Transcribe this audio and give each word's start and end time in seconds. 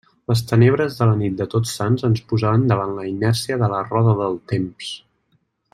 Les 0.29 0.39
tenebres 0.51 0.95
de 1.01 1.07
la 1.09 1.17
nit 1.19 1.35
de 1.41 1.47
Tots 1.51 1.73
Sants 1.81 2.07
ens 2.09 2.23
posaven 2.31 2.65
davant 2.73 2.97
la 3.01 3.07
inèrcia 3.13 3.61
de 3.65 3.73
la 3.75 3.83
roda 3.93 4.17
del 4.23 4.41
temps. 4.55 4.91